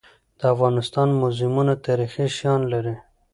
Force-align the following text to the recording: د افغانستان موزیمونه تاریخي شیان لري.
د 0.39 0.41
افغانستان 0.53 1.07
موزیمونه 1.21 1.73
تاریخي 1.85 2.25
شیان 2.37 2.61
لري. 2.73 2.95